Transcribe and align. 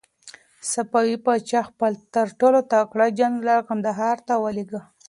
صفوي 0.71 1.15
پاچا 1.25 1.61
خپل 1.69 1.91
تر 2.13 2.27
ټولو 2.39 2.59
تکړه 2.73 3.05
جنرال 3.19 3.61
کندهار 3.69 4.17
ته 4.27 4.33
ولېږه. 4.43 4.81